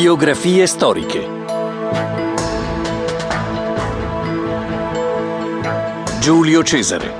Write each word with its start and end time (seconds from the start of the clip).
Biografie 0.00 0.66
storiche 0.66 1.28
Giulio 6.20 6.62
Cesare 6.62 7.12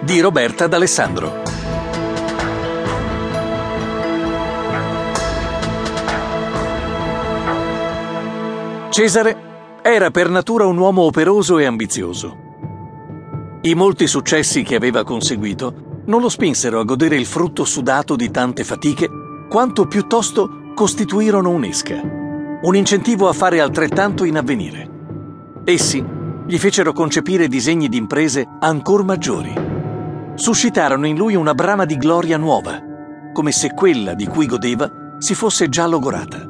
di 0.00 0.18
Roberta 0.18 0.66
D'Alessandro 0.66 1.42
Cesare 8.90 9.36
era 9.82 10.10
per 10.10 10.28
natura 10.28 10.66
un 10.66 10.76
uomo 10.76 11.02
operoso 11.02 11.58
e 11.58 11.66
ambizioso. 11.66 12.38
I 13.60 13.74
molti 13.76 14.08
successi 14.08 14.64
che 14.64 14.74
aveva 14.74 15.04
conseguito 15.04 16.00
non 16.06 16.20
lo 16.20 16.28
spinsero 16.28 16.80
a 16.80 16.84
godere 16.84 17.14
il 17.14 17.26
frutto 17.26 17.64
sudato 17.64 18.16
di 18.16 18.28
tante 18.32 18.64
fatiche, 18.64 19.08
quanto 19.48 19.86
piuttosto 19.86 20.59
costituirono 20.80 21.50
un'esca, 21.50 22.00
un 22.62 22.74
incentivo 22.74 23.28
a 23.28 23.34
fare 23.34 23.60
altrettanto 23.60 24.24
in 24.24 24.38
avvenire. 24.38 24.88
Essi 25.62 26.02
gli 26.46 26.56
fecero 26.56 26.94
concepire 26.94 27.48
disegni 27.48 27.86
di 27.90 27.98
imprese 27.98 28.46
ancor 28.58 29.04
maggiori. 29.04 29.52
Suscitarono 30.36 31.06
in 31.06 31.18
lui 31.18 31.34
una 31.34 31.52
brama 31.52 31.84
di 31.84 31.98
gloria 31.98 32.38
nuova, 32.38 32.80
come 33.30 33.52
se 33.52 33.74
quella 33.74 34.14
di 34.14 34.26
cui 34.26 34.46
godeva 34.46 34.90
si 35.18 35.34
fosse 35.34 35.68
già 35.68 35.86
logorata. 35.86 36.48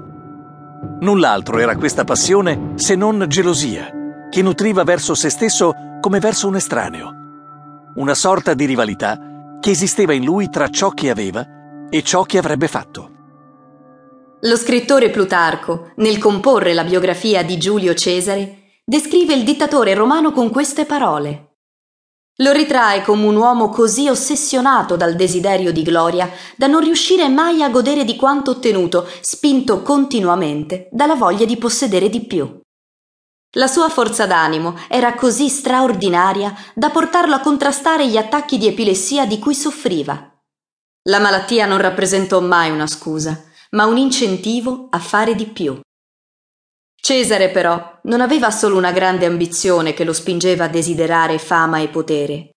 Null'altro 1.01 1.59
era 1.59 1.75
questa 1.75 2.05
passione 2.05 2.75
se 2.77 2.95
non 2.95 3.25
gelosia, 3.27 3.91
che 4.31 4.43
nutriva 4.43 4.85
verso 4.85 5.17
se 5.17 5.29
stesso 5.29 5.73
come 6.01 6.21
verso 6.21 6.47
un 6.47 6.55
estraneo. 6.55 7.13
Una 7.97 8.15
sorta 8.15 8.55
di 8.55 8.65
rivalità 8.65 9.19
che 9.59 9.71
esisteva 9.71 10.13
in 10.13 10.23
lui 10.23 10.49
tra 10.51 10.69
ciò 10.69 10.91
che 10.91 11.11
aveva 11.11 11.45
e 11.91 12.03
ciò 12.05 12.23
che 12.23 12.39
avrebbe 12.39 12.69
fatto. 12.69 13.19
Lo 14.45 14.57
scrittore 14.57 15.11
Plutarco, 15.11 15.93
nel 15.97 16.17
comporre 16.17 16.73
la 16.73 16.85
biografia 16.85 17.43
di 17.43 17.59
Giulio 17.59 17.93
Cesare, 17.93 18.79
descrive 18.87 19.35
il 19.35 19.45
dittatore 19.45 19.93
romano 19.93 20.33
con 20.33 20.49
queste 20.49 20.87
parole. 20.87 21.57
Lo 22.37 22.53
ritrae 22.53 23.03
come 23.03 23.27
un 23.27 23.37
uomo 23.37 23.69
così 23.69 24.09
ossessionato 24.09 24.97
dal 24.97 25.15
desiderio 25.15 25.73
di 25.73 25.83
gloria 25.83 26.31
da 26.57 26.67
non 26.69 26.81
riuscire 26.81 27.29
mai 27.29 27.63
a 27.63 27.69
godere 27.69 28.03
di 28.05 28.17
quanto 28.17 28.53
ottenuto, 28.53 29.07
spinto 29.21 29.83
continuamente 29.83 30.89
dalla 30.91 31.17
voglia 31.17 31.45
di 31.45 31.59
possedere 31.59 32.09
di 32.09 32.25
più. 32.25 32.61
La 33.57 33.67
sua 33.67 33.91
forza 33.91 34.27
d'animo 34.27 34.75
era 34.89 35.13
così 35.13 35.51
straordinaria 35.51 36.55
da 36.75 36.89
portarlo 36.89 37.35
a 37.35 37.41
contrastare 37.41 38.09
gli 38.09 38.17
attacchi 38.17 38.57
di 38.57 38.69
epilessia 38.69 39.27
di 39.27 39.39
cui 39.39 39.55
soffriva. 39.55 40.33
La 41.09 41.19
malattia 41.19 41.67
non 41.67 41.79
rappresentò 41.79 42.41
mai 42.41 42.71
una 42.71 42.87
scusa, 42.87 43.49
ma 43.71 43.87
un 43.87 43.97
incentivo 43.97 44.89
a 44.91 44.99
fare 44.99 45.35
di 45.35 45.47
più. 45.47 45.81
Cesare 47.01 47.51
però 47.51 47.99
non 48.05 48.21
aveva 48.21 48.51
solo 48.51 48.77
una 48.77 48.93
grande 48.93 49.27
ambizione 49.27 49.95
che 49.95 50.05
lo 50.05 50.13
spingeva 50.13 50.65
a 50.65 50.69
desiderare 50.69 51.39
fama 51.39 51.79
e 51.79 51.89
potere. 51.89 52.51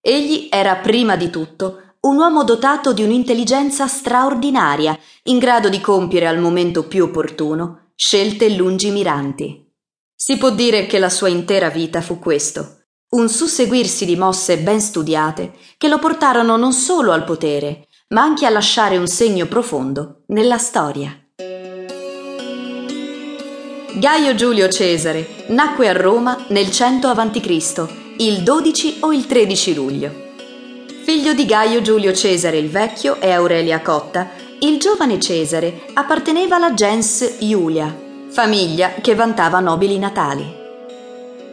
Egli 0.00 0.48
era 0.50 0.76
prima 0.76 1.16
di 1.16 1.30
tutto 1.30 1.94
un 2.00 2.18
uomo 2.18 2.44
dotato 2.44 2.92
di 2.92 3.02
un'intelligenza 3.02 3.88
straordinaria, 3.88 4.96
in 5.24 5.38
grado 5.38 5.68
di 5.68 5.80
compiere 5.80 6.28
al 6.28 6.38
momento 6.38 6.86
più 6.86 7.04
opportuno 7.04 7.90
scelte 7.96 8.50
lungimiranti. 8.50 9.66
Si 10.14 10.36
può 10.36 10.50
dire 10.50 10.86
che 10.86 10.98
la 10.98 11.08
sua 11.08 11.28
intera 11.28 11.68
vita 11.68 12.00
fu 12.00 12.18
questo, 12.18 12.84
un 13.10 13.28
susseguirsi 13.28 14.04
di 14.04 14.16
mosse 14.16 14.58
ben 14.58 14.80
studiate 14.80 15.54
che 15.78 15.88
lo 15.88 15.98
portarono 15.98 16.56
non 16.56 16.72
solo 16.72 17.12
al 17.12 17.24
potere, 17.24 17.85
ma 18.08 18.22
anche 18.22 18.46
a 18.46 18.50
lasciare 18.50 18.96
un 18.96 19.06
segno 19.08 19.46
profondo 19.46 20.22
nella 20.26 20.58
storia. 20.58 21.18
Gaio 23.94 24.34
Giulio 24.34 24.68
Cesare 24.68 25.44
nacque 25.48 25.88
a 25.88 25.92
Roma 25.92 26.44
nel 26.48 26.70
100 26.70 27.08
a.C., 27.08 27.86
il 28.18 28.42
12 28.42 28.98
o 29.00 29.12
il 29.12 29.26
13 29.26 29.74
luglio. 29.74 30.24
Figlio 31.02 31.32
di 31.32 31.46
Gaio 31.46 31.80
Giulio 31.80 32.12
Cesare 32.12 32.58
il 32.58 32.68
Vecchio 32.68 33.20
e 33.20 33.30
Aurelia 33.30 33.80
Cotta, 33.80 34.30
il 34.60 34.78
giovane 34.78 35.18
Cesare 35.18 35.86
apparteneva 35.94 36.56
alla 36.56 36.74
gens 36.74 37.36
Iulia, 37.40 37.94
famiglia 38.28 38.94
che 39.00 39.14
vantava 39.14 39.60
nobili 39.60 39.98
natali. 39.98 40.64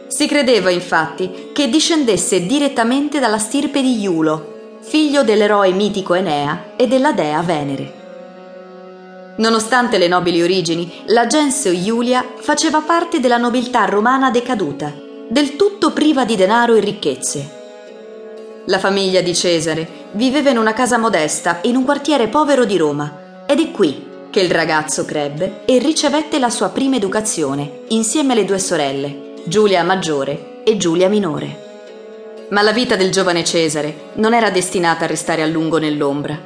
Si 0.06 0.26
credeva 0.28 0.70
infatti 0.70 1.50
che 1.52 1.68
discendesse 1.68 2.46
direttamente 2.46 3.18
dalla 3.18 3.38
stirpe 3.38 3.80
di 3.80 4.00
Iulo, 4.00 4.53
figlio 4.86 5.24
dell'eroe 5.24 5.72
mitico 5.72 6.12
Enea 6.12 6.72
e 6.76 6.86
della 6.86 7.12
dea 7.12 7.40
Venere. 7.40 8.02
Nonostante 9.36 9.96
le 9.98 10.08
nobili 10.08 10.42
origini, 10.42 11.02
la 11.06 11.26
gens 11.26 11.64
Iulia 11.64 12.24
faceva 12.36 12.80
parte 12.82 13.18
della 13.18 13.38
nobiltà 13.38 13.86
romana 13.86 14.30
decaduta, 14.30 14.92
del 15.28 15.56
tutto 15.56 15.92
priva 15.92 16.24
di 16.24 16.36
denaro 16.36 16.74
e 16.74 16.80
ricchezze. 16.80 17.62
La 18.66 18.78
famiglia 18.78 19.22
di 19.22 19.34
Cesare 19.34 19.88
viveva 20.12 20.50
in 20.50 20.58
una 20.58 20.74
casa 20.74 20.98
modesta 20.98 21.60
in 21.62 21.76
un 21.76 21.84
quartiere 21.84 22.28
povero 22.28 22.64
di 22.64 22.76
Roma 22.76 23.42
ed 23.46 23.60
è 23.60 23.70
qui 23.70 24.12
che 24.30 24.40
il 24.40 24.50
ragazzo 24.50 25.04
crebbe 25.04 25.62
e 25.64 25.78
ricevette 25.78 26.38
la 26.38 26.50
sua 26.50 26.68
prima 26.68 26.96
educazione 26.96 27.84
insieme 27.88 28.34
alle 28.34 28.44
due 28.44 28.58
sorelle, 28.58 29.34
Giulia 29.44 29.82
maggiore 29.82 30.62
e 30.62 30.76
Giulia 30.76 31.08
minore. 31.08 31.63
Ma 32.50 32.62
la 32.62 32.72
vita 32.72 32.94
del 32.96 33.10
giovane 33.10 33.42
Cesare 33.42 34.10
non 34.14 34.34
era 34.34 34.50
destinata 34.50 35.04
a 35.04 35.08
restare 35.08 35.42
a 35.42 35.46
lungo 35.46 35.78
nell'ombra. 35.78 36.38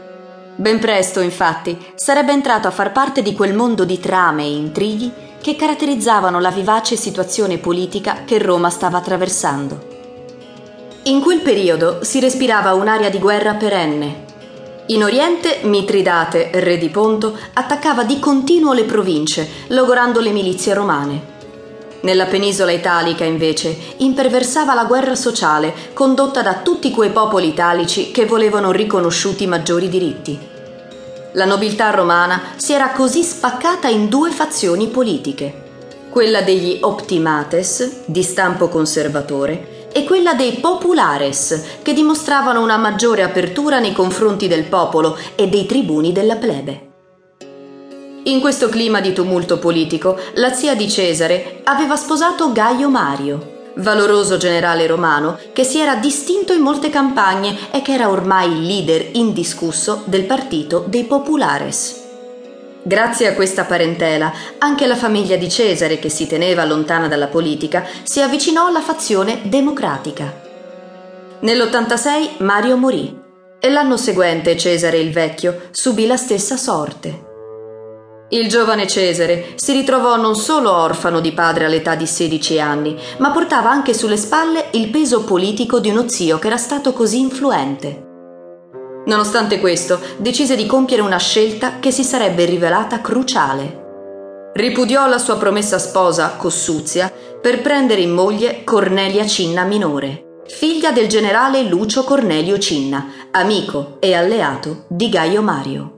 Ben 0.55 0.79
presto, 0.79 1.21
infatti, 1.21 1.77
sarebbe 1.95 2.33
entrato 2.33 2.67
a 2.69 2.73
far 2.73 2.93
parte 2.93 3.23
di 3.23 3.33
quel 3.33 3.55
mondo 3.55 3.85
di 3.85 4.01
trame 4.01 4.43
e 4.43 4.53
intrighi 4.53 5.13
che 5.41 5.57
caratterizzavano 5.57 6.41
la 6.41 6.51
vivace 6.51 6.97
situazione 6.97 7.59
politica 7.59 8.23
che 8.25 8.39
Roma 8.39 8.71
stava 8.71 8.99
attraversando. 8.99 9.97
In 11.05 11.21
quel 11.21 11.41
periodo 11.41 12.03
si 12.03 12.21
respirava 12.21 12.75
un'aria 12.75 13.09
di 13.09 13.19
guerra 13.19 13.55
perenne. 13.55 14.27
In 14.87 15.05
Oriente 15.05 15.61
Mitridate, 15.63 16.51
re 16.55 16.79
di 16.79 16.89
Ponto, 16.89 17.39
attaccava 17.53 18.05
di 18.05 18.19
continuo 18.19 18.73
le 18.73 18.85
province, 18.85 19.49
logorando 19.69 20.21
le 20.21 20.31
milizie 20.31 20.75
romane. 20.75 21.37
Nella 22.01 22.27
penisola 22.27 22.71
italica, 22.71 23.25
invece, 23.25 23.77
imperversava 23.99 24.75
la 24.75 24.85
guerra 24.85 25.17
sociale 25.17 25.75
condotta 25.95 26.43
da 26.43 26.61
tutti 26.63 26.93
quei 26.93 27.11
popoli 27.11 27.49
italici 27.49 28.13
che 28.13 28.25
volevano 28.25 28.71
riconosciuti 28.71 29.47
maggiori 29.47 29.89
diritti. 29.89 30.39
La 31.33 31.45
nobiltà 31.45 31.91
romana 31.91 32.41
si 32.57 32.73
era 32.73 32.91
così 32.91 33.23
spaccata 33.23 33.89
in 33.89 34.09
due 34.09 34.31
fazioni 34.31 34.87
politiche, 34.87 35.67
quella 36.09 36.41
degli 36.41 36.79
optimates, 36.81 38.03
di 38.07 38.23
stampo 38.23 38.69
conservatore, 38.69 39.89
e 39.93 40.05
quella 40.05 40.35
dei 40.35 40.53
populares, 40.53 41.81
che 41.83 41.93
dimostravano 41.93 42.63
una 42.63 42.77
maggiore 42.77 43.23
apertura 43.23 43.81
nei 43.81 43.93
confronti 43.93 44.47
del 44.47 44.65
popolo 44.65 45.19
e 45.35 45.49
dei 45.49 45.67
tribuni 45.67 46.13
della 46.13 46.37
plebe. 46.37 46.88
In 48.29 48.41
questo 48.41 48.69
clima 48.69 49.01
di 49.01 49.15
tumulto 49.15 49.59
politico, 49.59 50.19
la 50.35 50.53
zia 50.53 50.75
di 50.75 50.87
Cesare 50.87 51.61
aveva 51.65 51.97
sposato 51.97 52.53
Gaio 52.53 52.91
Mario, 52.91 53.71
valoroso 53.77 54.37
generale 54.37 54.87
romano 54.87 55.39
che 55.55 55.65
si 55.65 55.79
era 55.79 55.95
distinto 55.95 56.53
in 56.53 56.61
molte 56.61 56.91
campagne 56.91 57.57
e 57.71 57.81
che 57.81 57.95
era 57.95 58.11
ormai 58.11 58.53
il 58.53 58.67
leader 58.67 59.09
indiscusso 59.13 60.03
del 60.05 60.25
partito 60.25 60.85
dei 60.87 61.05
Populares. 61.05 62.03
Grazie 62.83 63.29
a 63.29 63.35
questa 63.35 63.65
parentela, 63.65 64.31
anche 64.59 64.87
la 64.87 64.97
famiglia 64.97 65.37
di 65.37 65.49
Cesare, 65.49 65.99
che 65.99 66.11
si 66.11 66.27
teneva 66.27 66.67
lontana 66.67 67.09
dalla 67.09 67.29
politica, 67.29 67.87
si 68.03 68.21
avvicinò 68.21 68.67
alla 68.67 68.83
fazione 68.83 69.41
democratica. 69.45 70.39
Nell'86 71.41 72.43
Mario 72.43 72.77
morì 72.77 73.19
e 73.59 73.71
l'anno 73.71 73.97
seguente 73.97 74.55
Cesare 74.59 74.99
il 74.99 75.13
Vecchio 75.13 75.69
subì 75.71 76.07
la 76.07 76.19
stessa 76.19 76.59
sorte. 76.59 77.28
Il 78.31 78.47
giovane 78.49 78.87
Cesare 78.87 79.55
si 79.55 79.73
ritrovò 79.73 80.17
non 80.17 80.37
solo 80.37 80.71
orfano 80.71 81.21
di 81.21 81.33
padre 81.33 81.65
all'età 81.65 81.95
di 81.95 82.07
16 82.07 82.61
anni, 82.61 82.95
ma 83.19 83.31
portava 83.31 83.71
anche 83.71 83.95
sulle 83.95 84.19
spalle 84.19 84.67
il 84.73 84.91
peso 84.91 85.25
politico 85.25 85.81
di 85.81 85.89
uno 85.89 86.07
zio 86.09 86.39
che 86.39 86.49
era 86.49 86.59
stato 86.59 86.93
così 86.93 87.21
influente. 87.21 88.05
Nonostante 89.07 89.59
questo, 89.59 89.99
decise 90.19 90.57
di 90.57 90.67
compiere 90.67 91.01
una 91.01 91.17
scelta 91.17 91.79
che 91.79 91.91
si 91.91 92.05
sarebbe 92.05 92.45
rivelata 92.45 93.01
cruciale. 93.01 94.51
Ripudiò 94.53 95.07
la 95.07 95.19
sua 95.19 95.39
promessa 95.39 95.79
sposa, 95.79 96.35
Cossuzia, 96.37 97.11
per 97.41 97.63
prendere 97.63 98.03
in 98.03 98.11
moglie 98.11 98.63
Cornelia 98.63 99.27
Cinna 99.27 99.63
minore, 99.63 100.43
figlia 100.47 100.93
del 100.93 101.09
generale 101.09 101.63
Lucio 101.63 102.05
Cornelio 102.05 102.59
Cinna, 102.59 103.07
amico 103.31 103.97
e 104.01 104.13
alleato 104.13 104.85
di 104.89 105.09
Gaio 105.09 105.41
Mario. 105.41 105.98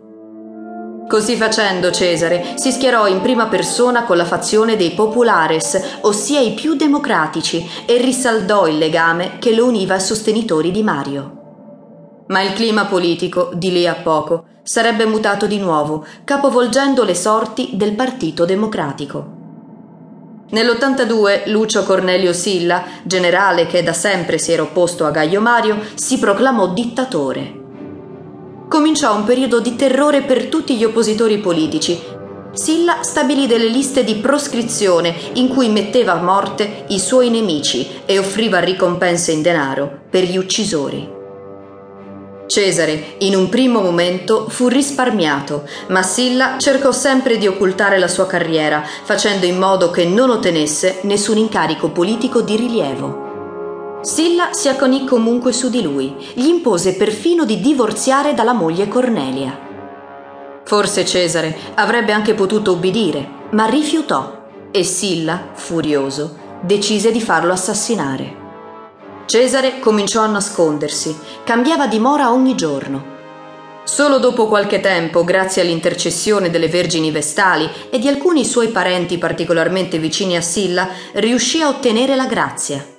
Così 1.10 1.34
facendo 1.34 1.90
Cesare 1.90 2.52
si 2.54 2.70
schierò 2.70 3.08
in 3.08 3.20
prima 3.20 3.46
persona 3.48 4.04
con 4.04 4.16
la 4.16 4.24
fazione 4.24 4.76
dei 4.76 4.92
populares, 4.92 5.98
ossia 6.02 6.38
i 6.38 6.52
più 6.52 6.76
democratici, 6.76 7.68
e 7.84 7.96
risaldò 7.96 8.68
il 8.68 8.78
legame 8.78 9.38
che 9.40 9.52
lo 9.52 9.66
univa 9.66 9.94
ai 9.94 10.00
sostenitori 10.00 10.70
di 10.70 10.84
Mario. 10.84 11.38
Ma 12.28 12.42
il 12.42 12.52
clima 12.52 12.84
politico, 12.84 13.50
di 13.54 13.72
lì 13.72 13.88
a 13.88 13.94
poco, 13.94 14.44
sarebbe 14.62 15.04
mutato 15.04 15.46
di 15.46 15.58
nuovo, 15.58 16.06
capovolgendo 16.22 17.02
le 17.02 17.16
sorti 17.16 17.70
del 17.72 17.96
Partito 17.96 18.44
Democratico. 18.44 19.38
Nell'82 20.50 21.50
Lucio 21.50 21.82
Cornelio 21.82 22.32
Silla, 22.32 22.84
generale 23.02 23.66
che 23.66 23.82
da 23.82 23.92
sempre 23.92 24.38
si 24.38 24.52
era 24.52 24.62
opposto 24.62 25.04
a 25.06 25.10
Gaio 25.10 25.40
Mario, 25.40 25.76
si 25.94 26.20
proclamò 26.20 26.68
dittatore. 26.68 27.59
Cominciò 28.70 29.16
un 29.16 29.24
periodo 29.24 29.58
di 29.58 29.74
terrore 29.74 30.22
per 30.22 30.46
tutti 30.46 30.76
gli 30.76 30.84
oppositori 30.84 31.38
politici. 31.38 32.00
Silla 32.52 33.02
stabilì 33.02 33.48
delle 33.48 33.66
liste 33.66 34.04
di 34.04 34.14
proscrizione 34.14 35.12
in 35.32 35.48
cui 35.48 35.68
metteva 35.68 36.12
a 36.12 36.22
morte 36.22 36.84
i 36.90 37.00
suoi 37.00 37.30
nemici 37.30 37.84
e 38.06 38.16
offriva 38.16 38.60
ricompense 38.60 39.32
in 39.32 39.42
denaro 39.42 40.02
per 40.08 40.22
gli 40.22 40.36
uccisori. 40.36 41.04
Cesare, 42.46 43.16
in 43.18 43.34
un 43.34 43.48
primo 43.48 43.80
momento, 43.80 44.48
fu 44.48 44.68
risparmiato, 44.68 45.64
ma 45.88 46.04
Silla 46.04 46.54
cercò 46.58 46.92
sempre 46.92 47.38
di 47.38 47.48
occultare 47.48 47.98
la 47.98 48.06
sua 48.06 48.28
carriera, 48.28 48.84
facendo 49.02 49.46
in 49.46 49.58
modo 49.58 49.90
che 49.90 50.04
non 50.04 50.30
ottenesse 50.30 51.00
nessun 51.02 51.38
incarico 51.38 51.88
politico 51.88 52.40
di 52.40 52.54
rilievo. 52.54 53.29
Silla 54.02 54.54
si 54.54 54.68
acconì 54.68 55.04
comunque 55.04 55.52
su 55.52 55.68
di 55.68 55.82
lui, 55.82 56.14
gli 56.32 56.46
impose 56.46 56.94
perfino 56.94 57.44
di 57.44 57.60
divorziare 57.60 58.32
dalla 58.32 58.54
moglie 58.54 58.88
Cornelia. 58.88 59.68
Forse 60.64 61.04
Cesare 61.04 61.54
avrebbe 61.74 62.12
anche 62.12 62.32
potuto 62.32 62.72
ubbidire, 62.72 63.28
ma 63.50 63.66
rifiutò 63.66 64.38
e 64.70 64.84
Silla, 64.84 65.50
furioso, 65.52 66.34
decise 66.62 67.12
di 67.12 67.20
farlo 67.20 67.52
assassinare. 67.52 68.38
Cesare 69.26 69.80
cominciò 69.80 70.22
a 70.22 70.28
nascondersi, 70.28 71.14
cambiava 71.44 71.86
dimora 71.86 72.32
ogni 72.32 72.54
giorno. 72.54 73.18
Solo 73.84 74.18
dopo 74.18 74.46
qualche 74.46 74.80
tempo, 74.80 75.24
grazie 75.24 75.60
all'intercessione 75.60 76.48
delle 76.48 76.68
vergini 76.68 77.10
vestali 77.10 77.68
e 77.90 77.98
di 77.98 78.08
alcuni 78.08 78.46
suoi 78.46 78.68
parenti 78.68 79.18
particolarmente 79.18 79.98
vicini 79.98 80.36
a 80.36 80.40
Silla, 80.40 80.88
riuscì 81.12 81.60
a 81.60 81.68
ottenere 81.68 82.16
la 82.16 82.26
grazia. 82.26 82.98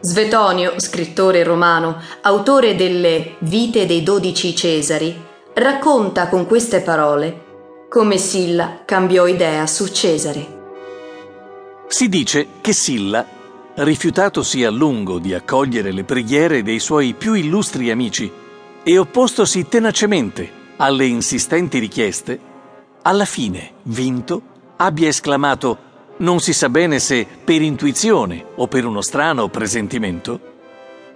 Svetonio, 0.00 0.74
scrittore 0.76 1.42
romano, 1.42 2.00
autore 2.22 2.76
delle 2.76 3.34
Vite 3.40 3.84
dei 3.84 4.02
dodici 4.02 4.54
Cesari, 4.54 5.14
racconta 5.54 6.28
con 6.28 6.46
queste 6.46 6.80
parole 6.82 7.46
come 7.88 8.18
Silla 8.18 8.82
cambiò 8.84 9.26
idea 9.26 9.66
su 9.66 9.88
Cesare. 9.88 10.56
Si 11.88 12.08
dice 12.08 12.46
che 12.60 12.72
Silla 12.72 13.26
rifiutatosi 13.74 14.64
a 14.64 14.70
lungo 14.70 15.18
di 15.18 15.34
accogliere 15.34 15.90
le 15.90 16.04
preghiere 16.04 16.62
dei 16.62 16.78
suoi 16.78 17.14
più 17.14 17.32
illustri 17.32 17.90
amici 17.90 18.30
e 18.82 18.98
oppostosi 18.98 19.66
tenacemente 19.68 20.50
alle 20.76 21.06
insistenti 21.06 21.78
richieste, 21.78 22.38
alla 23.02 23.24
fine, 23.24 23.72
vinto, 23.84 24.42
abbia 24.76 25.08
esclamato 25.08 25.86
non 26.18 26.40
si 26.40 26.52
sa 26.52 26.68
bene 26.68 26.98
se 26.98 27.26
per 27.44 27.62
intuizione 27.62 28.44
o 28.56 28.66
per 28.66 28.84
uno 28.84 29.00
strano 29.00 29.48
presentimento, 29.48 30.56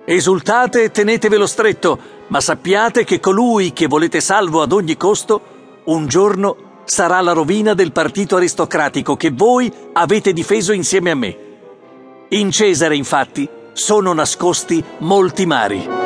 Esultate 0.05 0.83
e 0.83 0.91
tenetevelo 0.91 1.47
stretto, 1.47 1.99
ma 2.27 2.41
sappiate 2.41 3.05
che 3.05 3.21
colui 3.21 3.73
che 3.73 3.87
volete 3.87 4.21
salvo 4.21 4.61
ad 4.61 4.73
ogni 4.73 4.97
costo, 4.97 5.41
un 5.85 6.09
giorno 6.09 6.81
sarà 6.85 7.21
la 7.21 7.31
rovina 7.31 7.73
del 7.73 7.93
partito 7.93 8.35
aristocratico 8.35 9.17
che 9.17 9.31
voi 9.31 9.73
avete 9.93 10.33
difeso 10.33 10.73
insieme 10.73 11.11
a 11.13 11.15
me. 11.15 11.39
In 12.31 12.51
Cesare, 12.51 12.97
infatti, 12.97 13.49
sono 13.75 14.13
nascosti 14.13 14.83
molti 14.99 15.47
mari. 15.47 16.02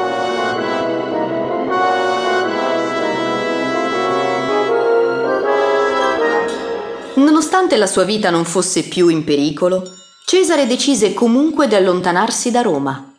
Nonostante 7.17 7.77
la 7.77 7.87
sua 7.87 8.05
vita 8.05 8.31
non 8.31 8.45
fosse 8.45 8.83
più 8.83 9.09
in 9.09 9.25
pericolo, 9.25 9.83
Cesare 10.27 10.67
decise 10.67 11.15
comunque 11.15 11.69
di 11.69 11.75
allontanarsi 11.75 12.51
da 12.51 12.61
Roma. 12.61 13.15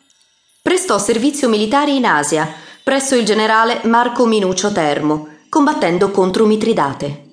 Prestò 0.62 0.98
servizio 0.98 1.48
militare 1.48 1.92
in 1.92 2.04
Asia, 2.04 2.46
presso 2.84 3.16
il 3.16 3.24
generale 3.24 3.80
Marco 3.84 4.26
Minucio 4.26 4.70
Termo, 4.72 5.28
combattendo 5.48 6.10
contro 6.10 6.44
Mitridate. 6.44 7.24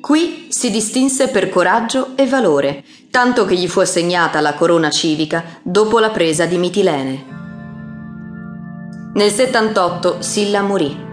Qui 0.00 0.46
si 0.50 0.70
distinse 0.70 1.28
per 1.28 1.48
coraggio 1.48 2.12
e 2.14 2.26
valore, 2.26 2.84
tanto 3.10 3.44
che 3.44 3.56
gli 3.56 3.66
fu 3.66 3.80
assegnata 3.80 4.40
la 4.40 4.54
corona 4.54 4.90
civica 4.90 5.60
dopo 5.62 5.98
la 5.98 6.10
presa 6.10 6.44
di 6.44 6.58
Mitilene. 6.58 7.24
Nel 9.14 9.30
78 9.30 10.18
Silla 10.20 10.62
morì. 10.62 11.09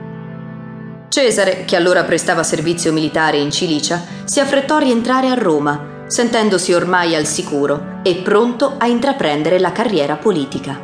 Cesare, 1.10 1.64
che 1.66 1.76
allora 1.76 2.04
prestava 2.04 2.44
servizio 2.44 2.92
militare 2.92 3.38
in 3.38 3.50
Cilicia, 3.50 4.02
si 4.26 4.40
affrettò 4.40 4.76
a 4.76 4.80
rientrare 4.80 5.30
a 5.30 5.36
Roma, 5.36 6.04
sentendosi 6.08 6.74
ormai 6.74 7.16
al 7.16 7.26
sicuro 7.26 8.00
e 8.04 8.16
pronto 8.16 8.76
a 8.78 8.88
intraprendere 8.88 9.60
la 9.60 9.72
carriera 9.72 10.16
politica. 10.16 10.80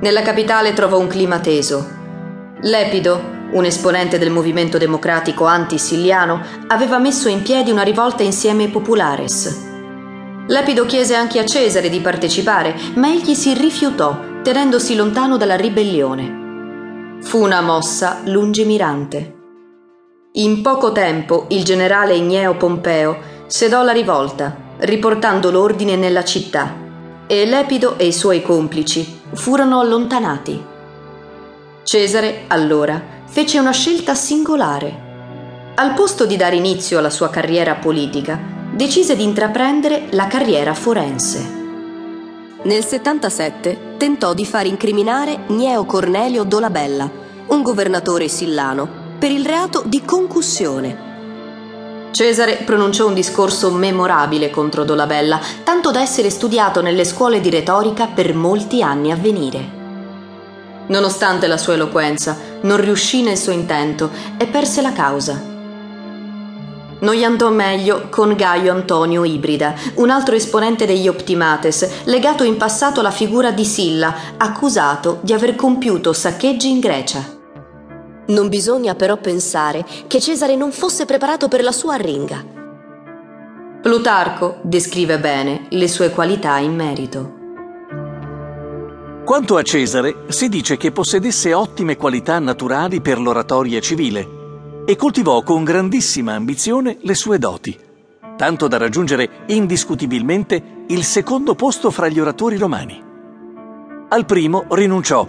Nella 0.00 0.22
capitale 0.22 0.72
trovò 0.72 0.98
un 0.98 1.06
clima 1.06 1.38
teso. 1.38 1.98
Lepido, 2.62 3.38
un 3.52 3.64
esponente 3.64 4.18
del 4.18 4.30
movimento 4.30 4.78
democratico 4.78 5.44
anti-siliano, 5.44 6.40
aveva 6.68 6.98
messo 6.98 7.28
in 7.28 7.42
piedi 7.42 7.70
una 7.70 7.82
rivolta 7.82 8.22
insieme 8.22 8.64
ai 8.64 8.70
populares. 8.70 9.68
Lepido 10.46 10.84
chiese 10.84 11.14
anche 11.14 11.38
a 11.38 11.44
Cesare 11.44 11.88
di 11.88 12.00
partecipare, 12.00 12.74
ma 12.94 13.08
egli 13.08 13.34
si 13.34 13.54
rifiutò, 13.54 14.18
tenendosi 14.42 14.96
lontano 14.96 15.36
dalla 15.36 15.56
ribellione. 15.56 16.39
Fu 17.22 17.42
una 17.42 17.60
mossa 17.60 18.22
lungimirante. 18.24 19.36
In 20.32 20.62
poco 20.62 20.90
tempo 20.90 21.46
il 21.50 21.64
generale 21.64 22.14
Igneo 22.14 22.56
Pompeo 22.56 23.18
sedò 23.46 23.82
la 23.82 23.92
rivolta, 23.92 24.56
riportando 24.78 25.50
l'ordine 25.50 25.96
nella 25.96 26.24
città, 26.24 26.74
e 27.26 27.44
Lepido 27.44 27.98
e 27.98 28.06
i 28.06 28.12
suoi 28.12 28.42
complici 28.42 29.20
furono 29.34 29.80
allontanati. 29.80 30.64
Cesare, 31.84 32.44
allora, 32.48 33.00
fece 33.26 33.58
una 33.58 33.72
scelta 33.72 34.14
singolare. 34.14 35.08
Al 35.74 35.92
posto 35.94 36.24
di 36.24 36.36
dare 36.36 36.56
inizio 36.56 36.98
alla 36.98 37.10
sua 37.10 37.28
carriera 37.28 37.74
politica, 37.74 38.40
decise 38.72 39.14
di 39.14 39.24
intraprendere 39.24 40.06
la 40.10 40.26
carriera 40.26 40.74
forense. 40.74 41.58
Nel 42.62 42.84
77 42.84 43.89
tentò 44.00 44.32
di 44.32 44.46
far 44.46 44.64
incriminare 44.64 45.40
Gneo 45.48 45.84
Cornelio 45.84 46.44
Dolabella, 46.44 47.10
un 47.48 47.60
governatore 47.60 48.28
sillano, 48.28 48.88
per 49.18 49.30
il 49.30 49.44
reato 49.44 49.82
di 49.84 50.02
concussione. 50.06 52.08
Cesare 52.10 52.62
pronunciò 52.64 53.06
un 53.06 53.12
discorso 53.12 53.70
memorabile 53.70 54.48
contro 54.48 54.84
Dolabella, 54.84 55.38
tanto 55.64 55.90
da 55.90 56.00
essere 56.00 56.30
studiato 56.30 56.80
nelle 56.80 57.04
scuole 57.04 57.42
di 57.42 57.50
retorica 57.50 58.06
per 58.06 58.34
molti 58.34 58.82
anni 58.82 59.12
a 59.12 59.16
venire. 59.16 59.68
Nonostante 60.86 61.46
la 61.46 61.58
sua 61.58 61.74
eloquenza, 61.74 62.38
non 62.62 62.80
riuscì 62.80 63.20
nel 63.20 63.36
suo 63.36 63.52
intento 63.52 64.08
e 64.38 64.46
perse 64.46 64.80
la 64.80 64.92
causa. 64.92 65.49
Non 67.00 67.14
gli 67.14 67.24
andò 67.24 67.48
meglio 67.50 68.08
con 68.10 68.34
Gaio 68.34 68.72
Antonio 68.72 69.24
Ibrida, 69.24 69.74
un 69.94 70.10
altro 70.10 70.34
esponente 70.34 70.84
degli 70.84 71.08
Optimates, 71.08 72.04
legato 72.04 72.44
in 72.44 72.58
passato 72.58 73.00
alla 73.00 73.10
figura 73.10 73.52
di 73.52 73.64
Silla, 73.64 74.14
accusato 74.36 75.18
di 75.22 75.32
aver 75.32 75.56
compiuto 75.56 76.12
saccheggi 76.12 76.68
in 76.68 76.78
Grecia. 76.78 77.24
Non 78.26 78.48
bisogna 78.48 78.94
però 78.94 79.16
pensare 79.16 79.84
che 80.06 80.20
Cesare 80.20 80.56
non 80.56 80.72
fosse 80.72 81.06
preparato 81.06 81.48
per 81.48 81.62
la 81.62 81.72
sua 81.72 81.94
arringa. 81.94 82.44
Plutarco 83.80 84.58
descrive 84.62 85.18
bene 85.18 85.68
le 85.70 85.88
sue 85.88 86.10
qualità 86.10 86.58
in 86.58 86.74
merito. 86.74 87.38
Quanto 89.24 89.56
a 89.56 89.62
Cesare, 89.62 90.24
si 90.28 90.48
dice 90.50 90.76
che 90.76 90.92
possedesse 90.92 91.54
ottime 91.54 91.96
qualità 91.96 92.38
naturali 92.38 93.00
per 93.00 93.18
l'oratoria 93.18 93.80
civile 93.80 94.38
e 94.84 94.96
coltivò 94.96 95.42
con 95.42 95.64
grandissima 95.64 96.34
ambizione 96.34 96.98
le 97.00 97.14
sue 97.14 97.38
doti, 97.38 97.78
tanto 98.36 98.68
da 98.68 98.78
raggiungere 98.78 99.44
indiscutibilmente 99.46 100.84
il 100.88 101.04
secondo 101.04 101.54
posto 101.54 101.90
fra 101.90 102.08
gli 102.08 102.18
oratori 102.18 102.56
romani. 102.56 103.02
Al 104.08 104.24
primo 104.24 104.64
rinunciò, 104.70 105.26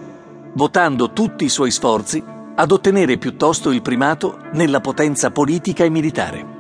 votando 0.54 1.12
tutti 1.12 1.46
i 1.46 1.50
suoi 1.50 1.72
sforzi 1.72 2.24
ad 2.56 2.72
ottenere 2.72 3.18
piuttosto 3.18 3.72
il 3.72 3.82
primato 3.82 4.40
nella 4.54 4.82
potenza 4.82 5.32
politica 5.32 5.84
e 5.84 5.90
militare. 5.90 6.60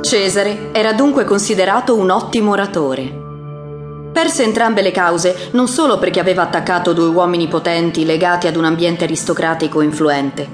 Cesare 0.00 0.72
era 0.72 0.92
dunque 0.92 1.24
considerato 1.24 1.96
un 1.96 2.10
ottimo 2.10 2.50
oratore. 2.50 3.21
Perse 4.22 4.44
entrambe 4.44 4.82
le 4.82 4.92
cause 4.92 5.48
non 5.50 5.66
solo 5.66 5.98
perché 5.98 6.20
aveva 6.20 6.42
attaccato 6.42 6.92
due 6.92 7.08
uomini 7.08 7.48
potenti 7.48 8.04
legati 8.04 8.46
ad 8.46 8.54
un 8.54 8.64
ambiente 8.64 9.02
aristocratico 9.02 9.80
influente, 9.80 10.48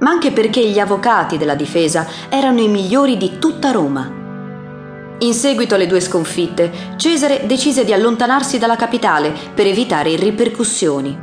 ma 0.00 0.10
anche 0.10 0.32
perché 0.32 0.66
gli 0.66 0.80
avvocati 0.80 1.38
della 1.38 1.54
difesa 1.54 2.04
erano 2.28 2.60
i 2.60 2.66
migliori 2.66 3.16
di 3.16 3.38
tutta 3.38 3.70
Roma. 3.70 4.10
In 5.20 5.34
seguito 5.34 5.76
alle 5.76 5.86
due 5.86 6.00
sconfitte, 6.00 6.96
Cesare 6.96 7.46
decise 7.46 7.84
di 7.84 7.92
allontanarsi 7.92 8.58
dalla 8.58 8.74
capitale 8.74 9.32
per 9.54 9.68
evitare 9.68 10.16
ripercussioni. 10.16 11.16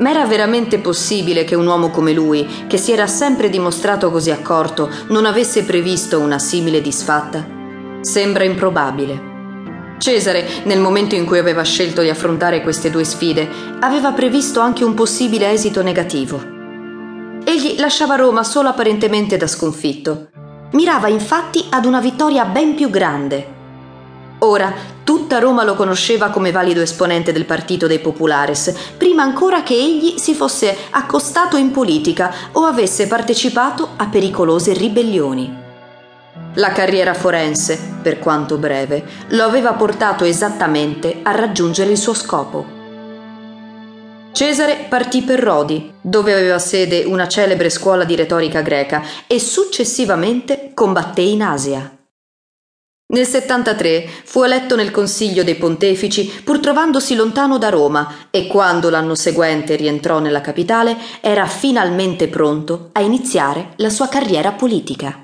Ma 0.00 0.10
era 0.10 0.26
veramente 0.26 0.78
possibile 0.78 1.44
che 1.44 1.54
un 1.54 1.66
uomo 1.66 1.88
come 1.88 2.12
lui, 2.12 2.46
che 2.66 2.76
si 2.76 2.92
era 2.92 3.06
sempre 3.06 3.48
dimostrato 3.48 4.10
così 4.10 4.30
accorto, 4.30 4.90
non 5.08 5.24
avesse 5.24 5.64
previsto 5.64 6.20
una 6.20 6.38
simile 6.38 6.82
disfatta? 6.82 7.42
Sembra 8.02 8.44
improbabile. 8.44 9.32
Cesare, 9.98 10.46
nel 10.64 10.80
momento 10.80 11.14
in 11.14 11.24
cui 11.24 11.38
aveva 11.38 11.62
scelto 11.62 12.02
di 12.02 12.08
affrontare 12.08 12.62
queste 12.62 12.90
due 12.90 13.04
sfide, 13.04 13.48
aveva 13.80 14.12
previsto 14.12 14.60
anche 14.60 14.84
un 14.84 14.94
possibile 14.94 15.50
esito 15.50 15.82
negativo. 15.82 16.38
Egli 17.44 17.78
lasciava 17.78 18.16
Roma 18.16 18.42
solo 18.42 18.68
apparentemente 18.68 19.36
da 19.36 19.46
sconfitto. 19.46 20.28
Mirava 20.72 21.08
infatti 21.08 21.64
ad 21.70 21.84
una 21.84 22.00
vittoria 22.00 22.44
ben 22.44 22.74
più 22.74 22.90
grande. 22.90 23.52
Ora, 24.38 24.74
tutta 25.04 25.38
Roma 25.38 25.62
lo 25.62 25.74
conosceva 25.74 26.30
come 26.30 26.50
valido 26.50 26.80
esponente 26.80 27.32
del 27.32 27.44
partito 27.44 27.86
dei 27.86 28.00
Populares, 28.00 28.74
prima 28.98 29.22
ancora 29.22 29.62
che 29.62 29.74
egli 29.74 30.18
si 30.18 30.34
fosse 30.34 30.76
accostato 30.90 31.56
in 31.56 31.70
politica 31.70 32.34
o 32.52 32.64
avesse 32.64 33.06
partecipato 33.06 33.90
a 33.96 34.06
pericolose 34.06 34.72
ribellioni. 34.72 35.62
La 36.54 36.72
carriera 36.72 37.14
forense, 37.14 37.78
per 38.02 38.18
quanto 38.18 38.58
breve, 38.58 39.04
lo 39.28 39.44
aveva 39.44 39.72
portato 39.74 40.24
esattamente 40.24 41.20
a 41.22 41.30
raggiungere 41.30 41.90
il 41.90 41.98
suo 41.98 42.14
scopo. 42.14 42.82
Cesare 44.32 44.86
partì 44.88 45.22
per 45.22 45.38
Rodi, 45.38 45.92
dove 46.00 46.32
aveva 46.32 46.58
sede 46.58 47.04
una 47.04 47.28
celebre 47.28 47.70
scuola 47.70 48.02
di 48.02 48.16
retorica 48.16 48.62
greca, 48.62 49.02
e 49.28 49.38
successivamente 49.38 50.72
combatté 50.74 51.22
in 51.22 51.42
Asia. 51.42 51.96
Nel 53.06 53.26
73 53.26 54.08
fu 54.24 54.42
eletto 54.42 54.74
nel 54.74 54.90
Consiglio 54.90 55.44
dei 55.44 55.54
Pontefici 55.54 56.40
pur 56.42 56.58
trovandosi 56.58 57.14
lontano 57.14 57.58
da 57.58 57.68
Roma 57.68 58.28
e 58.30 58.48
quando 58.48 58.90
l'anno 58.90 59.14
seguente 59.14 59.76
rientrò 59.76 60.18
nella 60.18 60.40
capitale 60.40 60.96
era 61.20 61.46
finalmente 61.46 62.26
pronto 62.26 62.88
a 62.92 63.02
iniziare 63.02 63.74
la 63.76 63.90
sua 63.90 64.08
carriera 64.08 64.50
politica. 64.50 65.23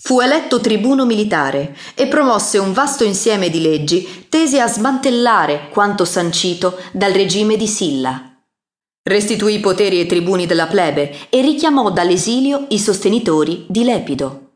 Fu 0.00 0.20
eletto 0.20 0.60
tribuno 0.60 1.04
militare 1.04 1.76
e 1.94 2.06
promosse 2.06 2.58
un 2.58 2.72
vasto 2.72 3.02
insieme 3.02 3.50
di 3.50 3.60
leggi 3.60 4.26
tese 4.28 4.60
a 4.60 4.68
smantellare 4.68 5.68
quanto 5.70 6.04
sancito 6.04 6.78
dal 6.92 7.12
regime 7.12 7.56
di 7.56 7.66
Silla. 7.66 8.22
Restituì 9.02 9.54
i 9.54 9.60
poteri 9.60 9.98
ai 9.98 10.06
tribuni 10.06 10.46
della 10.46 10.68
plebe 10.68 11.28
e 11.30 11.40
richiamò 11.40 11.90
dall'esilio 11.90 12.66
i 12.68 12.78
sostenitori 12.78 13.66
di 13.68 13.82
Lepido. 13.82 14.52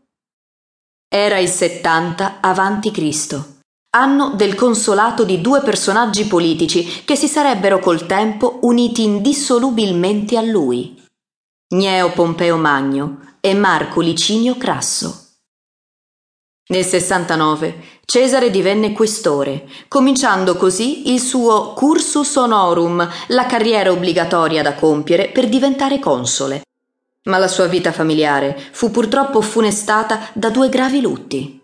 Era 1.12 1.38
il 1.38 1.48
70 1.48 2.38
a.C., 2.40 3.40
anno 3.94 4.34
del 4.34 4.54
consolato 4.54 5.24
di 5.24 5.40
due 5.40 5.60
personaggi 5.60 6.26
politici 6.26 7.02
che 7.04 7.16
si 7.16 7.26
sarebbero 7.26 7.80
col 7.80 8.06
tempo 8.06 8.60
uniti 8.62 9.02
indissolubilmente 9.02 10.36
a 10.36 10.42
lui. 10.42 11.02
Gneo 11.74 12.12
Pompeo 12.12 12.56
Magno 12.56 13.36
e 13.40 13.54
Marco 13.54 14.00
Licinio 14.00 14.56
Crasso. 14.56 15.21
Nel 16.72 16.86
69 16.86 18.00
Cesare 18.06 18.48
divenne 18.48 18.92
questore, 18.92 19.66
cominciando 19.88 20.56
così 20.56 21.12
il 21.12 21.20
suo 21.20 21.74
cursus 21.74 22.34
honorum, 22.36 23.06
la 23.26 23.44
carriera 23.44 23.90
obbligatoria 23.90 24.62
da 24.62 24.72
compiere 24.72 25.28
per 25.28 25.50
diventare 25.50 25.98
console. 25.98 26.62
Ma 27.24 27.36
la 27.36 27.46
sua 27.46 27.66
vita 27.66 27.92
familiare 27.92 28.58
fu 28.70 28.90
purtroppo 28.90 29.42
funestata 29.42 30.30
da 30.32 30.48
due 30.48 30.70
gravi 30.70 31.02
lutti. 31.02 31.60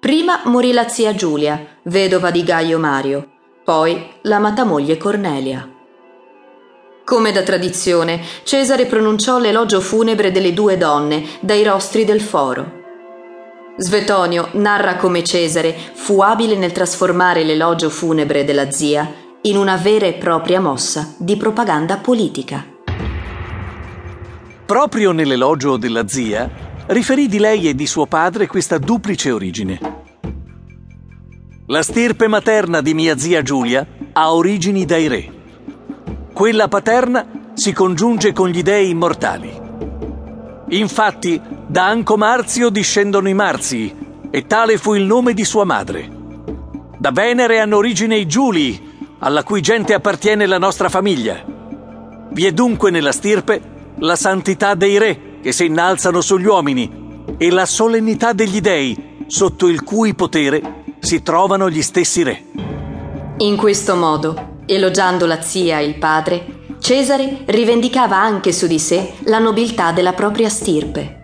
Prima 0.00 0.40
morì 0.46 0.72
la 0.72 0.88
zia 0.88 1.14
Giulia, 1.14 1.78
vedova 1.84 2.32
di 2.32 2.42
Gaio 2.42 2.80
Mario, 2.80 3.24
poi 3.62 4.04
l'amata 4.22 4.64
moglie 4.64 4.96
Cornelia. 4.96 5.70
Come 7.04 7.30
da 7.30 7.42
tradizione, 7.42 8.20
Cesare 8.42 8.86
pronunciò 8.86 9.38
l'elogio 9.38 9.80
funebre 9.80 10.32
delle 10.32 10.52
due 10.52 10.76
donne 10.76 11.24
dai 11.38 11.62
rostri 11.62 12.04
del 12.04 12.20
foro. 12.20 12.77
Svetonio 13.80 14.48
narra 14.54 14.96
come 14.96 15.22
Cesare 15.22 15.72
fu 15.94 16.20
abile 16.20 16.56
nel 16.56 16.72
trasformare 16.72 17.44
l'elogio 17.44 17.90
funebre 17.90 18.44
della 18.44 18.72
zia 18.72 19.08
in 19.42 19.56
una 19.56 19.76
vera 19.76 20.06
e 20.06 20.14
propria 20.14 20.60
mossa 20.60 21.14
di 21.16 21.36
propaganda 21.36 21.98
politica. 21.98 22.66
Proprio 24.66 25.12
nell'elogio 25.12 25.76
della 25.76 26.08
zia 26.08 26.50
riferì 26.88 27.28
di 27.28 27.38
lei 27.38 27.68
e 27.68 27.76
di 27.76 27.86
suo 27.86 28.06
padre 28.06 28.48
questa 28.48 28.78
duplice 28.78 29.30
origine. 29.30 29.78
La 31.66 31.82
stirpe 31.82 32.26
materna 32.26 32.80
di 32.80 32.94
mia 32.94 33.16
zia 33.16 33.42
Giulia 33.42 33.86
ha 34.12 34.34
origini 34.34 34.86
dai 34.86 35.06
re. 35.06 35.32
Quella 36.32 36.66
paterna 36.66 37.52
si 37.54 37.72
congiunge 37.72 38.32
con 38.32 38.48
gli 38.48 38.62
dei 38.62 38.90
immortali. 38.90 39.66
Infatti, 40.70 41.40
da 41.70 41.86
Anco 41.86 42.16
Marzio 42.16 42.70
discendono 42.70 43.28
i 43.28 43.34
Marzii, 43.34 44.06
e 44.30 44.46
tale 44.46 44.78
fu 44.78 44.94
il 44.94 45.04
nome 45.04 45.34
di 45.34 45.44
sua 45.44 45.64
madre. 45.64 46.08
Da 46.96 47.10
Venere 47.10 47.60
hanno 47.60 47.76
origine 47.76 48.16
i 48.16 48.26
Giulii, 48.26 49.16
alla 49.18 49.42
cui 49.42 49.60
gente 49.60 49.92
appartiene 49.92 50.46
la 50.46 50.56
nostra 50.56 50.88
famiglia. 50.88 51.44
Vi 52.30 52.46
è 52.46 52.52
dunque 52.52 52.90
nella 52.90 53.12
stirpe 53.12 53.60
la 53.98 54.16
santità 54.16 54.74
dei 54.74 54.96
re 54.96 55.40
che 55.42 55.52
si 55.52 55.66
innalzano 55.66 56.22
sugli 56.22 56.46
uomini 56.46 57.24
e 57.36 57.50
la 57.50 57.66
solennità 57.66 58.32
degli 58.32 58.60
dei, 58.60 59.26
sotto 59.26 59.68
il 59.68 59.82
cui 59.84 60.14
potere 60.14 60.84
si 61.00 61.22
trovano 61.22 61.68
gli 61.68 61.82
stessi 61.82 62.22
re. 62.22 62.44
In 63.38 63.56
questo 63.56 63.94
modo, 63.94 64.62
elogiando 64.64 65.26
la 65.26 65.42
zia 65.42 65.80
e 65.80 65.84
il 65.84 65.98
padre, 65.98 66.56
Cesare 66.78 67.42
rivendicava 67.44 68.16
anche 68.16 68.52
su 68.52 68.66
di 68.66 68.78
sé 68.78 69.12
la 69.24 69.38
nobiltà 69.38 69.92
della 69.92 70.14
propria 70.14 70.48
stirpe. 70.48 71.17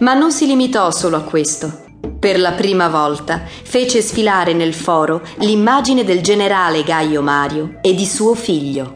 Ma 0.00 0.14
non 0.14 0.30
si 0.30 0.46
limitò 0.46 0.90
solo 0.90 1.16
a 1.16 1.22
questo. 1.22 1.86
Per 2.20 2.38
la 2.38 2.52
prima 2.52 2.88
volta 2.88 3.42
fece 3.46 4.00
sfilare 4.00 4.52
nel 4.52 4.74
foro 4.74 5.22
l'immagine 5.38 6.04
del 6.04 6.20
generale 6.20 6.84
Gaio 6.84 7.20
Mario 7.20 7.78
e 7.80 7.94
di 7.94 8.06
suo 8.06 8.34
figlio. 8.34 8.92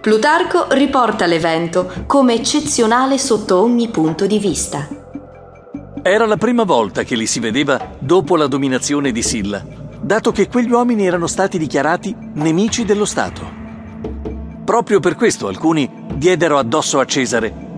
Plutarco 0.00 0.66
riporta 0.70 1.26
l'evento 1.26 1.92
come 2.06 2.34
eccezionale 2.34 3.18
sotto 3.18 3.60
ogni 3.60 3.88
punto 3.88 4.26
di 4.26 4.38
vista. 4.38 4.88
Era 6.02 6.26
la 6.26 6.36
prima 6.36 6.64
volta 6.64 7.04
che 7.04 7.14
li 7.14 7.26
si 7.26 7.38
vedeva 7.38 7.94
dopo 7.98 8.34
la 8.36 8.46
dominazione 8.46 9.12
di 9.12 9.22
Silla, 9.22 9.62
dato 10.00 10.32
che 10.32 10.48
quegli 10.48 10.72
uomini 10.72 11.06
erano 11.06 11.26
stati 11.26 11.58
dichiarati 11.58 12.16
nemici 12.34 12.84
dello 12.84 13.04
Stato. 13.04 13.60
Proprio 14.64 14.98
per 14.98 15.14
questo 15.14 15.46
alcuni 15.46 15.88
diedero 16.14 16.58
addosso 16.58 16.98
a 16.98 17.04
Cesare, 17.04 17.71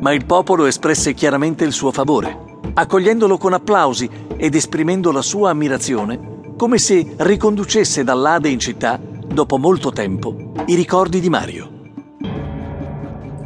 ma 0.00 0.12
il 0.12 0.24
popolo 0.24 0.66
espresse 0.66 1.14
chiaramente 1.14 1.64
il 1.64 1.72
suo 1.72 1.90
favore, 1.90 2.58
accogliendolo 2.74 3.38
con 3.38 3.52
applausi 3.52 4.08
ed 4.36 4.54
esprimendo 4.54 5.12
la 5.12 5.22
sua 5.22 5.50
ammirazione, 5.50 6.54
come 6.56 6.78
se 6.78 7.14
riconducesse 7.16 8.04
dall'Ade 8.04 8.48
in 8.48 8.58
città, 8.58 8.98
dopo 9.00 9.58
molto 9.58 9.90
tempo, 9.90 10.52
i 10.66 10.74
ricordi 10.74 11.20
di 11.20 11.28
Mario. 11.28 11.70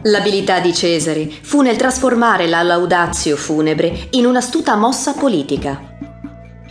L'abilità 0.04 0.60
di 0.60 0.72
Cesare 0.72 1.28
fu 1.28 1.60
nel 1.60 1.76
trasformare 1.76 2.46
la 2.46 2.62
laudazio 2.62 3.36
funebre 3.36 4.08
in 4.10 4.24
un'astuta 4.24 4.74
mossa 4.76 5.12
politica. 5.12 5.78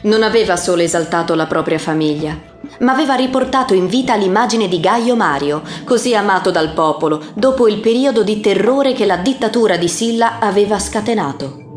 Non 0.03 0.23
aveva 0.23 0.55
solo 0.55 0.81
esaltato 0.81 1.35
la 1.35 1.45
propria 1.45 1.77
famiglia, 1.77 2.35
ma 2.79 2.91
aveva 2.91 3.15
riportato 3.15 3.73
in 3.73 3.87
vita 3.87 4.15
l'immagine 4.15 4.67
di 4.67 4.79
Gaio 4.79 5.15
Mario, 5.15 5.61
così 5.83 6.15
amato 6.15 6.51
dal 6.51 6.73
popolo, 6.73 7.21
dopo 7.33 7.67
il 7.67 7.79
periodo 7.79 8.23
di 8.23 8.39
terrore 8.39 8.93
che 8.93 9.05
la 9.05 9.17
dittatura 9.17 9.77
di 9.77 9.87
Silla 9.87 10.39
aveva 10.39 10.79
scatenato. 10.79 11.67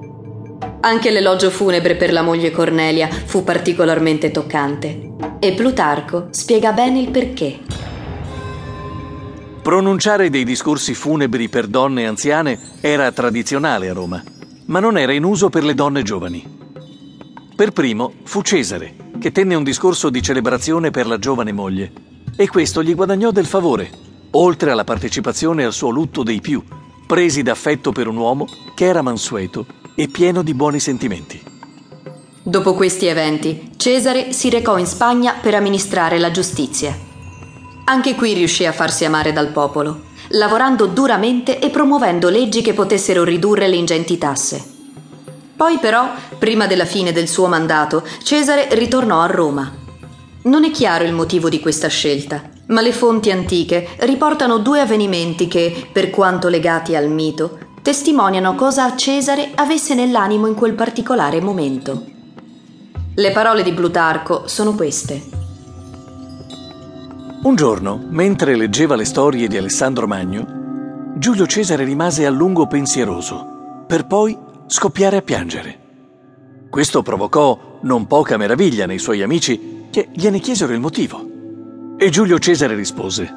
Anche 0.80 1.10
l'elogio 1.10 1.50
funebre 1.50 1.94
per 1.94 2.12
la 2.12 2.22
moglie 2.22 2.50
Cornelia 2.50 3.08
fu 3.08 3.44
particolarmente 3.44 4.30
toccante 4.32 5.12
e 5.38 5.52
Plutarco 5.52 6.28
spiega 6.30 6.72
bene 6.72 7.00
il 7.00 7.10
perché. 7.10 7.60
Pronunciare 9.62 10.28
dei 10.28 10.42
discorsi 10.42 10.92
funebri 10.92 11.48
per 11.48 11.68
donne 11.68 12.06
anziane 12.06 12.58
era 12.80 13.12
tradizionale 13.12 13.88
a 13.88 13.92
Roma, 13.92 14.20
ma 14.66 14.80
non 14.80 14.98
era 14.98 15.12
in 15.12 15.22
uso 15.22 15.50
per 15.50 15.62
le 15.62 15.74
donne 15.74 16.02
giovani. 16.02 16.58
Per 17.54 17.70
primo 17.70 18.12
fu 18.24 18.42
Cesare, 18.42 19.01
che 19.22 19.30
tenne 19.30 19.54
un 19.54 19.62
discorso 19.62 20.10
di 20.10 20.20
celebrazione 20.20 20.90
per 20.90 21.06
la 21.06 21.16
giovane 21.16 21.52
moglie, 21.52 21.92
e 22.34 22.48
questo 22.48 22.82
gli 22.82 22.92
guadagnò 22.92 23.30
del 23.30 23.46
favore, 23.46 23.88
oltre 24.32 24.72
alla 24.72 24.82
partecipazione 24.82 25.64
al 25.64 25.72
suo 25.72 25.90
lutto 25.90 26.24
dei 26.24 26.40
più, 26.40 26.60
presi 27.06 27.44
d'affetto 27.44 27.92
per 27.92 28.08
un 28.08 28.16
uomo 28.16 28.48
che 28.74 28.86
era 28.86 29.00
mansueto 29.00 29.64
e 29.94 30.08
pieno 30.08 30.42
di 30.42 30.54
buoni 30.54 30.80
sentimenti. 30.80 31.40
Dopo 32.42 32.74
questi 32.74 33.06
eventi, 33.06 33.70
Cesare 33.76 34.32
si 34.32 34.50
recò 34.50 34.76
in 34.76 34.86
Spagna 34.86 35.34
per 35.40 35.54
amministrare 35.54 36.18
la 36.18 36.32
giustizia. 36.32 36.92
Anche 37.84 38.16
qui 38.16 38.32
riuscì 38.32 38.66
a 38.66 38.72
farsi 38.72 39.04
amare 39.04 39.32
dal 39.32 39.52
popolo, 39.52 40.00
lavorando 40.30 40.86
duramente 40.86 41.60
e 41.60 41.70
promuovendo 41.70 42.28
leggi 42.28 42.60
che 42.60 42.72
potessero 42.72 43.22
ridurre 43.22 43.68
le 43.68 43.76
ingenti 43.76 44.18
tasse. 44.18 44.71
Poi 45.56 45.78
però, 45.78 46.10
prima 46.38 46.66
della 46.66 46.84
fine 46.84 47.12
del 47.12 47.28
suo 47.28 47.46
mandato, 47.46 48.02
Cesare 48.22 48.68
ritornò 48.72 49.20
a 49.20 49.26
Roma. 49.26 49.70
Non 50.44 50.64
è 50.64 50.70
chiaro 50.70 51.04
il 51.04 51.12
motivo 51.12 51.48
di 51.48 51.60
questa 51.60 51.88
scelta, 51.88 52.42
ma 52.66 52.80
le 52.80 52.92
fonti 52.92 53.30
antiche 53.30 53.88
riportano 54.00 54.58
due 54.58 54.80
avvenimenti 54.80 55.46
che, 55.46 55.88
per 55.92 56.10
quanto 56.10 56.48
legati 56.48 56.96
al 56.96 57.08
mito, 57.08 57.58
testimoniano 57.82 58.54
cosa 58.54 58.96
Cesare 58.96 59.50
avesse 59.54 59.94
nell'animo 59.94 60.46
in 60.46 60.54
quel 60.54 60.74
particolare 60.74 61.40
momento. 61.40 62.04
Le 63.14 63.30
parole 63.30 63.62
di 63.62 63.72
Plutarco 63.72 64.48
sono 64.48 64.74
queste. 64.74 65.22
Un 67.42 67.54
giorno, 67.56 68.00
mentre 68.08 68.56
leggeva 68.56 68.94
le 68.94 69.04
storie 69.04 69.48
di 69.48 69.56
Alessandro 69.56 70.06
Magno, 70.06 70.60
Giulio 71.16 71.46
Cesare 71.46 71.84
rimase 71.84 72.24
a 72.24 72.30
lungo 72.30 72.66
pensieroso, 72.66 73.84
per 73.86 74.06
poi 74.06 74.38
scoppiare 74.72 75.18
a 75.18 75.22
piangere. 75.22 75.78
Questo 76.70 77.02
provocò 77.02 77.78
non 77.82 78.06
poca 78.06 78.38
meraviglia 78.38 78.86
nei 78.86 78.98
suoi 78.98 79.20
amici 79.20 79.88
che 79.90 80.08
gliene 80.14 80.38
chiesero 80.38 80.72
il 80.72 80.80
motivo. 80.80 81.28
E 81.98 82.08
Giulio 82.08 82.38
Cesare 82.38 82.74
rispose, 82.74 83.30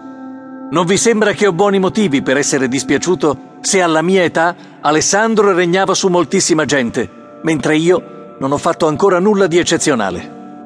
Non 0.72 0.86
vi 0.86 0.96
sembra 0.96 1.34
che 1.34 1.46
ho 1.46 1.52
buoni 1.52 1.78
motivi 1.78 2.22
per 2.22 2.38
essere 2.38 2.70
dispiaciuto 2.70 3.58
se 3.60 3.82
alla 3.82 4.02
mia 4.02 4.24
età 4.24 4.56
Alessandro 4.80 5.54
regnava 5.54 5.94
su 5.94 6.08
moltissima 6.08 6.64
gente, 6.64 7.40
mentre 7.44 7.76
io 7.76 8.36
non 8.40 8.54
ho 8.54 8.58
fatto 8.58 8.88
ancora 8.88 9.20
nulla 9.20 9.48
di 9.48 9.58
eccezionale. 9.58 10.64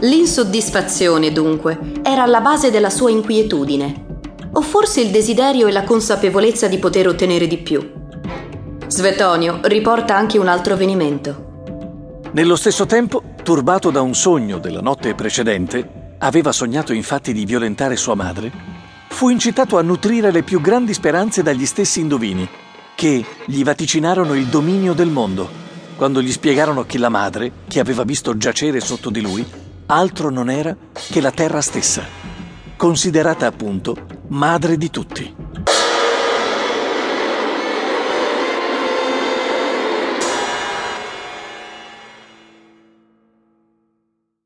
L'insoddisfazione, 0.00 1.32
dunque, 1.32 1.78
era 2.02 2.24
alla 2.24 2.42
base 2.42 2.70
della 2.70 2.90
sua 2.90 3.10
inquietudine, 3.10 4.04
o 4.52 4.60
forse 4.60 5.00
il 5.00 5.10
desiderio 5.10 5.66
e 5.66 5.72
la 5.72 5.84
consapevolezza 5.84 6.68
di 6.68 6.78
poter 6.78 7.08
ottenere 7.08 7.46
di 7.46 7.58
più. 7.58 7.92
Svetonio 8.86 9.60
riporta 9.64 10.16
anche 10.16 10.38
un 10.38 10.48
altro 10.48 10.74
avvenimento. 10.74 11.46
Nello 12.32 12.56
stesso 12.56 12.86
tempo, 12.86 13.22
turbato 13.42 13.90
da 13.90 14.00
un 14.00 14.14
sogno 14.14 14.58
della 14.58 14.80
notte 14.80 15.14
precedente, 15.14 16.14
aveva 16.18 16.52
sognato 16.52 16.92
infatti 16.92 17.32
di 17.32 17.44
violentare 17.44 17.96
sua 17.96 18.14
madre, 18.14 18.50
fu 19.08 19.28
incitato 19.28 19.78
a 19.78 19.82
nutrire 19.82 20.30
le 20.30 20.42
più 20.42 20.60
grandi 20.60 20.92
speranze 20.94 21.42
dagli 21.42 21.66
stessi 21.66 22.00
indovini 22.00 22.48
che 22.94 23.24
gli 23.46 23.62
vaticinarono 23.62 24.34
il 24.34 24.46
dominio 24.46 24.92
del 24.92 25.10
mondo, 25.10 25.48
quando 25.96 26.20
gli 26.20 26.32
spiegarono 26.32 26.84
che 26.84 26.98
la 26.98 27.08
madre, 27.08 27.52
che 27.68 27.80
aveva 27.80 28.02
visto 28.02 28.36
giacere 28.36 28.80
sotto 28.80 29.10
di 29.10 29.20
lui, 29.20 29.46
altro 29.86 30.30
non 30.30 30.50
era 30.50 30.76
che 30.92 31.20
la 31.20 31.30
terra 31.30 31.60
stessa, 31.60 32.04
considerata 32.76 33.46
appunto 33.46 34.17
madre 34.28 34.76
di 34.76 34.90
tutti. 34.90 35.47